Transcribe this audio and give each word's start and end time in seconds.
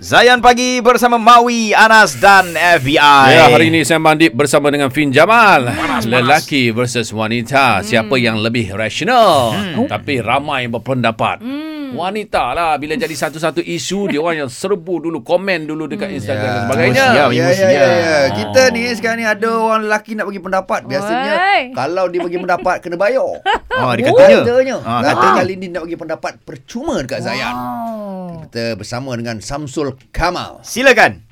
Zayan 0.00 0.40
Pagi 0.40 0.80
bersama 0.80 1.20
Maui, 1.20 1.76
Anas 1.76 2.16
dan 2.16 2.56
FBI. 2.56 3.36
Ya, 3.36 3.52
hari 3.52 3.68
ini 3.68 3.84
saya 3.84 4.00
Mandip 4.00 4.32
bersama 4.32 4.72
dengan 4.72 4.88
Fin 4.88 5.12
Jamal. 5.12 5.68
Panas, 5.68 6.08
Lelaki 6.08 6.72
versus 6.72 7.12
wanita. 7.12 7.78
Hmm. 7.78 7.84
Siapa 7.84 8.16
yang 8.16 8.40
lebih 8.40 8.72
rasional? 8.72 9.52
Hmm. 9.52 9.84
Tapi 9.92 10.24
ramai 10.24 10.64
yang 10.64 10.72
berpendapat. 10.80 11.44
Hmm. 11.44 11.69
Wanita 11.94 12.54
lah 12.54 12.76
bila 12.76 12.94
jadi 12.94 13.12
satu-satu 13.12 13.60
isu 13.62 14.10
dia 14.10 14.20
orang 14.22 14.46
yang 14.46 14.50
serbu 14.50 15.08
dulu 15.08 15.18
komen 15.20 15.66
dulu 15.66 15.90
dekat 15.90 16.14
Instagram 16.14 16.44
yeah. 16.44 16.54
dan 16.54 16.62
sebagainya. 16.66 17.04
Ya, 17.04 17.24
ya, 17.30 17.46
ya, 17.50 17.68
ya, 17.70 17.88
ya. 17.88 18.18
Kita 18.34 18.62
ni 18.74 18.90
sekarang 18.94 19.18
ni 19.22 19.26
ada 19.26 19.50
orang 19.50 19.86
lelaki 19.86 20.14
nak 20.14 20.26
bagi 20.30 20.42
pendapat. 20.42 20.80
Biasanya 20.86 21.32
Oi. 21.34 21.62
kalau 21.74 22.04
dia 22.08 22.20
bagi 22.22 22.38
pendapat 22.38 22.76
kena 22.82 22.96
bayar. 22.96 23.30
Oh, 23.80 23.96
dia 23.96 24.12
katanya. 24.12 24.44
Katanya. 24.44 24.76
Ah, 24.84 25.00
katanya 25.00 25.32
kali 25.40 25.52
ni 25.56 25.66
nak 25.72 25.82
bagi 25.88 25.96
pendapat 25.96 26.32
percuma 26.44 27.00
dekat 27.00 27.24
Zayan. 27.24 27.54
Wow. 27.54 28.44
Kita 28.44 28.64
bersama 28.76 29.16
dengan 29.16 29.40
Samsul 29.40 29.96
Kamal. 30.12 30.60
Silakan. 30.60 31.24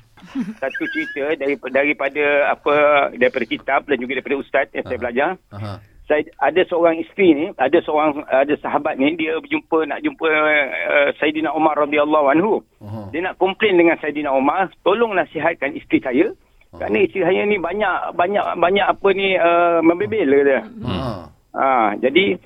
Satu 0.57 0.83
cerita 0.89 1.37
daripada, 1.37 1.83
daripada 1.83 2.25
apa 2.49 2.73
daripada 3.13 3.45
kitab 3.45 3.85
dan 3.85 4.01
juga 4.01 4.17
daripada 4.17 4.41
ustaz 4.41 4.65
yang 4.73 4.81
uh-huh. 4.81 4.89
saya 4.89 4.97
belajar. 4.97 5.29
Uh-huh 5.53 5.77
saya 6.09 6.25
ada 6.41 6.65
seorang 6.65 6.97
isteri 6.97 7.37
ni, 7.37 7.45
ada 7.61 7.77
seorang 7.85 8.25
ada 8.25 8.49
sahabat 8.57 8.97
ni 8.97 9.13
dia 9.13 9.37
berjumpa 9.37 9.85
nak 9.85 10.01
jumpa 10.01 10.25
uh, 10.25 11.09
Saidina 11.21 11.53
Umar 11.53 11.77
radhiyallahu 11.77 12.27
anhu. 12.33 12.65
Uh-huh. 12.81 13.05
Dia 13.13 13.29
nak 13.29 13.37
komplain 13.37 13.77
dengan 13.77 14.01
Saidina 14.01 14.33
Umar, 14.33 14.73
tolong 14.81 15.13
nasihatkan 15.13 15.77
isteri 15.77 16.01
saya. 16.01 16.27
Uh-huh. 16.33 16.81
Kerana 16.81 16.97
isteri 17.05 17.21
saya 17.29 17.45
ni 17.45 17.61
banyak 17.61 18.17
banyak 18.17 18.45
banyak 18.57 18.85
apa 18.89 19.07
ni 19.13 19.37
uh, 19.37 19.85
membebel 19.85 20.29
dia. 20.41 20.65
Uh-huh. 20.65 21.29
Ha, 21.53 21.93
jadi 22.01 22.41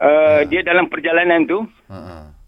uh, 0.00 0.08
uh-huh. 0.08 0.40
dia 0.48 0.60
dalam 0.64 0.88
perjalanan 0.88 1.44
tu 1.44 1.60
uh-huh 1.60 2.03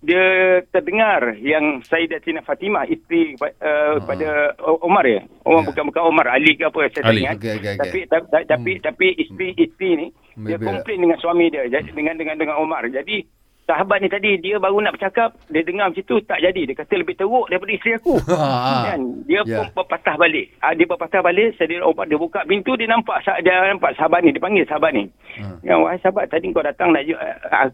dia 0.07 0.27
terdengar 0.71 1.35
yang 1.43 1.83
Sayyidatina 1.83 2.47
Fatimah 2.47 2.87
isteri 2.87 3.35
uh, 3.35 3.51
uh 3.59 3.95
pada 4.07 4.55
Umar 4.87 5.03
ya. 5.03 5.27
Umar 5.43 5.67
yeah. 5.67 5.69
bukan 5.69 5.85
bukan 5.91 6.03
Umar 6.07 6.27
Ali 6.31 6.55
ke 6.55 6.65
apa 6.65 6.87
saya 6.95 7.11
Ali. 7.11 7.27
ingat. 7.27 7.43
Okay, 7.43 7.59
okay, 7.59 7.73
okay. 7.75 7.81
Tapi 7.83 7.99
tapi 8.07 8.43
tapi, 8.47 8.73
hmm. 8.79 8.83
tapi 8.87 9.07
isteri 9.19 9.49
isteri 9.59 9.91
ni 9.99 10.07
Maybe. 10.39 10.49
dia 10.55 10.59
komplain 10.63 10.99
dengan 11.03 11.19
suami 11.19 11.45
dia 11.51 11.67
dengan 11.67 12.15
dengan 12.15 12.37
dengan 12.39 12.57
Umar. 12.63 12.87
Jadi 12.87 13.27
sahabat 13.67 13.99
ni 13.99 14.09
tadi 14.09 14.39
dia 14.39 14.63
baru 14.63 14.79
nak 14.79 14.95
bercakap 14.95 15.35
dia 15.51 15.67
dengar 15.67 15.91
macam 15.91 16.07
tu 16.07 16.23
tak 16.23 16.39
jadi. 16.39 16.63
Dia 16.71 16.79
kata 16.79 16.95
lebih 17.03 17.19
teruk 17.19 17.51
daripada 17.51 17.75
isteri 17.75 17.99
aku. 17.99 18.15
Kan? 18.87 19.01
Dia 19.27 19.43
yeah. 19.43 19.67
pun 19.67 19.83
berpatah 19.83 20.15
balik. 20.15 20.47
Ha, 20.63 20.73
dia 20.79 20.87
berpatah 20.87 21.21
balik 21.21 21.59
saya 21.59 21.67
dia, 21.75 21.83
dia 21.83 22.19
buka 22.19 22.47
pintu 22.47 22.79
dia 22.79 22.87
nampak 22.87 23.27
dia 23.43 23.75
nampak 23.75 23.99
sahabat 23.99 24.23
ni 24.23 24.31
dia 24.31 24.41
panggil 24.41 24.65
sahabat 24.71 24.95
ni. 24.95 25.05
Hmm. 25.37 25.61
ya 25.61 25.77
wahai 25.77 26.01
sahabat 26.01 26.33
tadi 26.33 26.49
kau 26.49 26.65
datang 26.65 26.97
nak 26.97 27.05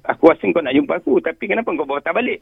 aku 0.02 0.34
rasa 0.34 0.50
kau 0.50 0.64
nak 0.64 0.74
jumpa 0.74 0.98
aku 0.98 1.22
tapi 1.22 1.44
kenapa 1.46 1.68
kau 1.76 1.84
berpatah 1.84 2.16
balik? 2.16 2.40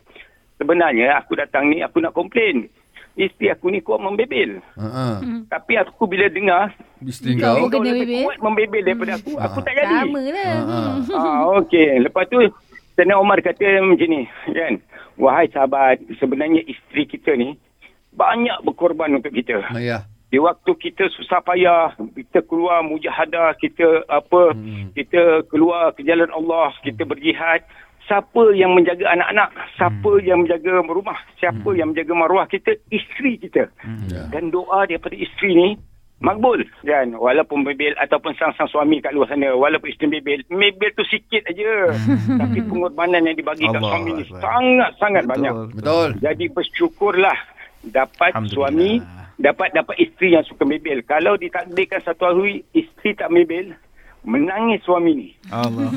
Sebenarnya 0.56 1.18
aku 1.18 1.34
datang 1.34 1.68
ni 1.74 1.82
aku 1.82 1.98
nak 1.98 2.14
komplain. 2.14 2.70
Isteri 3.18 3.50
aku 3.50 3.74
ni 3.74 3.82
kuat 3.82 3.98
membebel. 3.98 4.62
Uh-huh. 4.78 5.18
hmm. 5.18 5.40
tapi 5.50 5.74
aku 5.74 6.06
bila 6.06 6.30
dengar 6.30 6.70
isteri 7.02 7.34
kau, 7.42 7.66
kau? 7.66 7.82
lebih 7.82 8.22
kuat 8.22 8.38
membebel 8.38 8.82
daripada 8.86 9.18
aku 9.18 9.34
uh-huh. 9.34 9.50
aku 9.50 9.58
tak 9.66 9.74
jadi. 9.74 10.06
Sama 10.06 10.22
lah. 10.30 10.54
Uh-huh. 10.54 11.18
ha, 11.18 11.20
okey. 11.58 12.06
Lepas 12.06 12.30
tu 12.30 12.38
Sayyidina 13.00 13.16
Umar 13.16 13.40
kata 13.40 13.80
macam 13.80 14.08
ni, 14.12 14.28
kan? 14.52 14.76
Wahai 15.16 15.48
sahabat, 15.48 16.04
sebenarnya 16.20 16.60
isteri 16.68 17.08
kita 17.08 17.32
ni 17.32 17.56
banyak 18.12 18.60
berkorban 18.60 19.16
untuk 19.16 19.32
kita. 19.32 19.64
Ya. 19.80 20.04
Di 20.28 20.36
waktu 20.36 20.68
kita 20.76 21.08
susah 21.16 21.40
payah, 21.40 21.96
kita 21.96 22.44
keluar 22.44 22.84
mujahadah, 22.84 23.56
kita 23.56 24.04
apa, 24.04 24.52
hmm. 24.52 24.92
kita 24.92 25.48
keluar 25.48 25.96
ke 25.96 26.04
jalan 26.04 26.28
Allah, 26.28 26.76
kita 26.84 27.08
berjihad, 27.08 27.64
siapa 28.04 28.52
yang 28.52 28.76
menjaga 28.76 29.08
anak-anak, 29.16 29.48
siapa 29.80 30.10
hmm. 30.20 30.24
yang 30.28 30.38
menjaga 30.44 30.84
rumah, 30.84 31.18
siapa 31.40 31.68
hmm. 31.72 31.78
yang 31.80 31.88
menjaga 31.96 32.12
maruah 32.12 32.46
kita, 32.52 32.76
isteri 32.92 33.40
kita. 33.40 33.72
Hmm. 33.80 34.12
Ya. 34.12 34.28
Dan 34.28 34.52
doa 34.52 34.84
daripada 34.84 35.16
isteri 35.16 35.56
ni 35.56 35.68
makbul. 36.20 36.60
Kan 36.84 37.16
walaupun 37.16 37.64
bebel 37.64 37.96
ataupun 37.96 38.36
sang-sang 38.36 38.68
suami 38.68 39.00
kat 39.00 39.16
luar 39.16 39.28
sana 39.32 39.56
walaupun 39.56 39.90
isteri 39.90 40.20
bebel 40.20 40.44
bebel 40.48 40.90
tu 40.94 41.04
sikit 41.08 41.42
aja 41.48 41.90
tapi 42.40 42.58
pengorbanan 42.64 43.26
yang 43.26 43.36
dibagi 43.36 43.66
kat 43.66 43.82
suami 43.82 44.10
ni 44.20 44.24
sangat-sangat 44.28 45.24
banyak. 45.26 45.52
Betul. 45.74 46.08
Jadi 46.20 46.44
bersyukurlah 46.52 47.38
dapat 47.80 48.36
suami 48.52 49.00
dapat 49.40 49.72
dapat 49.72 49.96
isteri 49.96 50.36
yang 50.36 50.44
suka 50.44 50.68
bebel 50.68 51.00
kalau 51.08 51.34
ditakdirkan 51.40 52.04
satu 52.04 52.28
hari 52.28 52.60
isteri 52.76 53.16
tak 53.16 53.32
bebel 53.32 53.72
menangis 54.20 54.84
suami 54.84 55.12
ni. 55.16 55.28
Allah. 55.48 55.88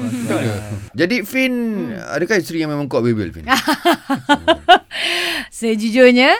Jadi 0.99 1.27
Fin, 1.27 1.53
hmm. 1.91 2.15
adakah 2.15 2.39
isteri 2.39 2.63
yang 2.63 2.71
memang 2.71 2.87
kuat 2.87 3.03
bebel 3.03 3.35
Fin? 3.35 3.43
Sejujurnya 5.59 6.31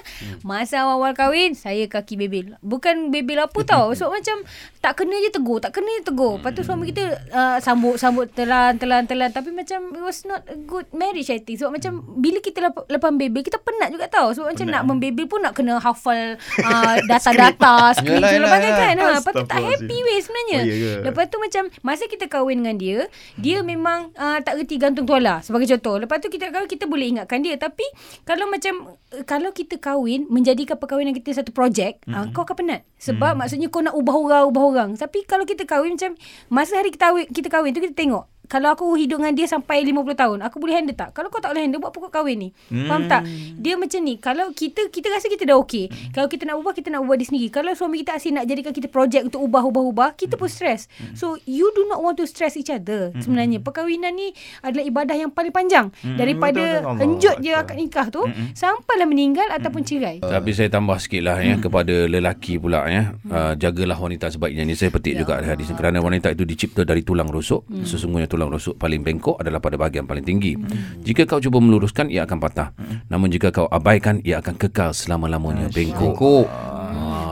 Masa 0.44 0.84
awal-awal 0.84 1.16
kahwin 1.16 1.56
Saya 1.56 1.88
kaki 1.88 2.20
bebel 2.20 2.60
Bukan 2.60 3.10
bebel 3.10 3.40
apa 3.40 3.60
tau. 3.64 3.92
So 3.98 4.12
macam 4.12 4.44
Tak 4.78 5.00
kena 5.00 5.16
je 5.18 5.32
tegur 5.32 5.58
Tak 5.58 5.72
kena 5.72 5.88
je 5.98 6.04
tegur. 6.04 6.38
Lepas 6.38 6.52
tu 6.52 6.62
suami 6.62 6.92
kita 6.92 7.04
uh, 7.32 7.58
Sambut 7.58 7.96
Sambut 7.96 8.28
telan 8.30 8.76
Telan 8.76 9.08
telan. 9.08 9.32
Tapi 9.32 9.50
macam 9.50 9.80
It 9.90 10.04
was 10.04 10.24
not 10.24 10.44
a 10.46 10.60
good 10.60 10.84
marriage 10.92 11.32
I 11.32 11.40
think. 11.40 11.58
Sebab 11.58 11.72
macam 11.74 11.92
Bila 12.20 12.38
kita 12.38 12.60
lep- 12.62 12.86
lepas 12.86 13.10
bebel 13.10 13.42
Kita 13.42 13.58
penat 13.58 13.90
juga 13.90 14.06
tau. 14.08 14.36
Sebab 14.36 14.52
macam 14.52 14.68
nak 14.68 14.84
membebel 14.84 15.26
pun 15.26 15.40
Nak 15.40 15.56
kena 15.56 15.80
hafal 15.80 16.36
uh, 16.68 16.96
Data-data 17.08 17.96
Skrip 17.96 18.20
Lepas 18.20 18.60
kan. 18.60 18.96
Ha, 18.96 19.08
Lepas 19.18 19.32
tu 19.32 19.46
tak 19.46 19.60
happy 19.60 19.98
weh 19.98 20.20
sebenarnya. 20.20 20.60
Oh, 20.60 20.68
yeah, 20.68 20.98
Lepas 21.02 21.26
tu 21.32 21.40
macam 21.40 21.64
Masa 21.80 22.04
kita 22.06 22.28
kahwin 22.28 22.60
dengan 22.60 22.76
dia 22.76 23.00
Dia 23.40 23.64
memang 23.64 24.12
uh, 24.14 24.44
Tak 24.44 24.60
reti 24.60 24.76
gantung 24.76 25.08
tuala 25.08 25.40
Sebagai 25.40 25.72
contoh. 25.72 26.04
Lepas 26.04 26.20
tu 26.20 26.28
kita 26.28 26.52
kahwin 26.52 26.68
Kita 26.68 26.84
boleh 26.86 27.08
ingatkan 27.08 27.40
dia. 27.40 27.56
Tapi 27.56 27.88
Kalau 28.24 28.46
macam 28.46 28.92
kalau 29.24 29.54
kita 29.54 29.78
kahwin 29.78 30.26
menjadikan 30.34 30.82
perkahwinan 30.82 31.14
kita 31.14 31.46
satu 31.46 31.54
projek, 31.54 32.02
mm-hmm. 32.10 32.18
uh, 32.18 32.26
kau 32.34 32.42
akan 32.42 32.56
penat. 32.58 32.82
Sebab 32.98 33.22
mm-hmm. 33.22 33.38
maksudnya 33.38 33.68
kau 33.70 33.86
nak 33.86 33.94
ubah 33.94 34.16
orang, 34.18 34.44
ubah 34.50 34.64
orang. 34.66 34.90
Tapi 34.98 35.30
kalau 35.30 35.46
kita 35.46 35.70
kahwin 35.70 35.94
macam 35.94 36.18
masa 36.50 36.82
hari 36.82 36.90
kita 36.90 37.14
kahwin, 37.14 37.26
kita 37.30 37.48
kahwin 37.54 37.72
tu 37.78 37.86
kita 37.86 37.94
tengok 37.94 38.33
kalau 38.52 38.76
aku 38.76 38.86
hidup 39.00 39.24
dengan 39.24 39.34
dia 39.34 39.48
sampai 39.48 39.88
50 39.88 40.20
tahun, 40.20 40.38
aku 40.44 40.60
boleh 40.60 40.76
handle 40.76 40.94
tak? 40.94 41.16
Kalau 41.16 41.32
kau 41.32 41.40
tak 41.40 41.56
boleh 41.56 41.64
handle, 41.64 41.80
buat 41.80 41.96
pokok 41.96 42.12
kahwin 42.12 42.38
ni. 42.38 42.50
Hmm. 42.68 42.92
Faham 42.92 43.04
tak? 43.08 43.24
Dia 43.56 43.80
macam 43.80 44.00
ni. 44.04 44.20
Kalau 44.20 44.52
kita 44.52 44.92
kita 44.92 45.08
rasa 45.08 45.32
kita 45.32 45.48
dah 45.48 45.58
okey. 45.64 45.88
Hmm. 45.88 46.12
Kalau 46.12 46.28
kita 46.28 46.44
nak 46.44 46.60
ubah, 46.60 46.76
kita 46.76 46.92
nak 46.92 47.08
ubah 47.08 47.16
diri 47.16 47.28
sendiri. 47.32 47.48
Kalau 47.48 47.72
suami 47.72 48.04
kita 48.04 48.20
asyik 48.20 48.36
nak 48.36 48.46
jadikan 48.46 48.74
kita 48.76 48.88
projek 48.92 49.22
untuk 49.32 49.40
ubah-ubah-ubah, 49.48 50.20
kita 50.20 50.36
pun 50.36 50.52
stres. 50.52 50.92
Hmm. 51.00 51.16
So, 51.16 51.40
you 51.48 51.72
do 51.72 51.88
not 51.88 52.04
want 52.04 52.20
to 52.20 52.28
stress 52.28 52.60
each 52.60 52.68
other. 52.68 53.16
Hmm. 53.16 53.24
Sebenarnya, 53.24 53.64
perkahwinan 53.64 54.12
ni 54.12 54.36
adalah 54.60 54.84
ibadah 54.84 55.16
yang 55.16 55.32
paling 55.32 55.56
panjang. 55.56 55.96
Hmm. 56.04 56.20
Daripada 56.20 56.84
henjut 57.00 57.40
je 57.40 57.56
akad 57.56 57.80
nikah 57.80 58.12
tu, 58.12 58.28
hmm. 58.28 58.54
sampailah 58.60 59.08
meninggal 59.08 59.48
hmm. 59.48 59.58
ataupun 59.64 59.82
cerai. 59.88 60.20
Uh. 60.20 60.30
Tapi 60.30 60.52
saya 60.52 60.68
tambah 60.68 61.00
sikit 61.00 61.24
lah 61.24 61.40
ya, 61.40 61.56
hmm. 61.56 61.64
kepada 61.64 61.96
lelaki 62.12 62.60
pula. 62.60 62.92
ya. 62.92 63.16
Hmm. 63.24 63.32
Uh, 63.32 63.54
jagalah 63.56 63.96
wanita 63.96 64.28
sebaiknya. 64.28 64.68
Ini 64.68 64.76
saya 64.76 64.92
petik 64.92 65.16
ya 65.16 65.20
juga 65.24 65.40
hadis. 65.40 65.72
Kerana 65.72 66.04
wanita 66.04 66.28
itu 66.36 66.44
dicipta 66.44 66.84
dari 66.84 67.08
tulang 67.08 67.32
rusuk. 67.32 67.64
Hmm. 67.72 67.88
Sesungguhnya 67.88 68.33
tulang 68.34 68.50
rusuk 68.50 68.82
paling 68.82 69.06
bengkok 69.06 69.38
adalah 69.38 69.62
pada 69.62 69.78
bahagian 69.78 70.10
paling 70.10 70.26
tinggi. 70.26 70.58
Hmm. 70.58 71.06
Jika 71.06 71.30
kau 71.30 71.38
cuba 71.38 71.62
meluruskan, 71.62 72.10
ia 72.10 72.26
akan 72.26 72.42
patah. 72.42 72.74
Hmm. 72.74 73.06
Namun 73.14 73.30
jika 73.30 73.54
kau 73.54 73.70
abaikan, 73.70 74.18
ia 74.26 74.42
akan 74.42 74.58
kekal 74.58 74.90
selama-lamanya 74.98 75.70
bengkok. 75.70 76.18
bengkok. 76.18 76.48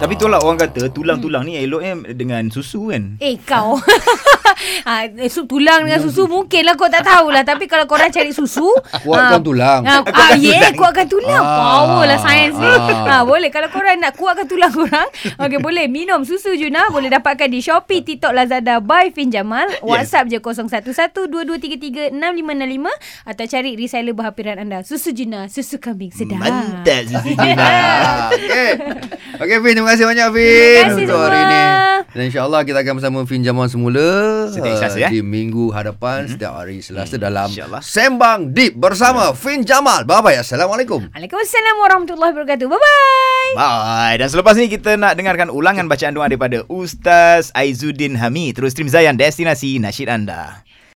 Tapi 0.01 0.13
itulah 0.17 0.41
orang 0.41 0.57
kata 0.61 0.89
tulang-tulang 0.93 1.45
ni 1.45 1.57
eloknya 1.57 2.13
dengan 2.13 2.49
susu 2.53 2.93
kan. 2.93 3.17
Eh 3.17 3.41
kau. 3.41 3.77
ha, 4.85 5.07
sup 5.27 5.45
tulang 5.49 5.85
dengan 5.85 5.99
susu 6.01 6.25
mungkinlah 6.29 6.75
kau 6.77 6.87
tak 6.87 7.03
tahulah 7.05 7.41
tapi 7.45 7.65
kalau 7.65 7.85
kau 7.89 7.97
orang 7.97 8.11
cari 8.13 8.31
susu 8.31 8.67
kuatkan 9.05 9.41
ha, 9.41 9.45
tulang. 9.45 9.81
Ha, 9.85 10.03
ah, 10.05 10.31
yeah, 10.37 10.71
kuatkan 10.73 11.07
tulang. 11.09 11.43
Ah, 11.43 11.83
Power 11.85 12.05
lah 12.07 12.19
sains 12.21 12.55
ni. 12.55 12.67
Ha, 12.67 13.25
boleh 13.25 13.49
kalau 13.49 13.67
kau 13.73 13.81
orang 13.81 13.99
nak 13.99 14.13
kuatkan 14.17 14.45
tulang 14.47 14.71
korang, 14.71 15.07
okey 15.41 15.59
boleh 15.59 15.85
minum 15.91 16.23
susu 16.23 16.53
Juna 16.55 16.89
boleh 16.93 17.09
dapatkan 17.09 17.47
di 17.49 17.59
Shopee, 17.63 18.03
TikTok, 18.05 18.33
Lazada 18.35 18.79
by 18.79 19.09
Fin 19.13 19.31
Jamal. 19.33 19.67
WhatsApp 19.81 20.29
yes. 20.29 20.41
je 20.43 20.61
0112336565 21.31 23.27
atau 23.27 23.45
cari 23.47 23.71
reseller 23.75 24.13
berhampiran 24.13 24.57
anda. 24.61 24.83
Susu 24.83 25.11
Juna, 25.15 25.47
susu 25.47 25.77
kambing 25.79 26.11
sedap. 26.11 26.39
Mantap 26.41 27.01
susu 27.07 27.33
Juna. 27.39 27.69
okey. 28.35 28.71
Okey 29.41 29.57
Fin, 29.61 29.73
terima 29.77 29.89
kasih 29.95 30.05
banyak 30.07 30.27
Fin 30.35 30.85
untuk 30.97 31.19
hari 31.19 31.39
ini. 31.41 31.90
Dan 32.11 32.27
insyaAllah 32.27 32.67
kita 32.67 32.83
akan 32.83 32.99
bersama 32.99 33.19
Fin 33.23 33.39
Jamal 33.39 33.71
semula 33.71 34.03
setiap 34.51 34.75
Selasa 34.75 34.99
ya. 34.99 35.07
Di 35.07 35.23
minggu 35.23 35.71
hadapan 35.71 36.27
mm-hmm. 36.27 36.33
setiap 36.35 36.53
hari 36.59 36.83
Selasa 36.83 37.15
mm-hmm. 37.15 37.23
dalam 37.23 37.47
Sembang 37.79 38.51
Deep 38.51 38.75
bersama 38.75 39.31
mm-hmm. 39.31 39.39
Fin 39.39 39.63
Jamal. 39.63 40.03
Bye 40.03 40.19
bye. 40.19 40.35
Assalamualaikum. 40.35 41.07
Waalaikumsalam 41.07 41.75
warahmatullahi 41.79 42.31
wabarakatuh. 42.35 42.67
Bye 42.67 42.81
bye. 42.83 43.51
Bye. 43.55 44.15
Dan 44.19 44.27
selepas 44.27 44.59
ini 44.59 44.67
kita 44.67 44.99
nak 44.99 45.15
dengarkan 45.15 45.47
ulangan 45.47 45.87
bacaan 45.87 46.11
doa 46.11 46.27
daripada 46.27 46.67
Ustaz 46.67 47.55
Aizuddin 47.55 48.19
Hamid. 48.19 48.59
Terus 48.59 48.75
stream 48.75 48.91
Zayan 48.91 49.15
Destinasi 49.15 49.79
Nasyid 49.79 50.11
Anda. 50.11 50.67